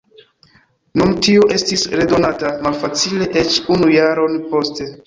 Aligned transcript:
Nun 1.01 1.13
tio 1.27 1.43
estis 1.57 1.85
redonata 2.01 2.53
malfacile, 2.69 3.31
eĉ 3.45 3.63
unu 3.79 3.97
jaron 4.01 4.43
poste. 4.55 4.95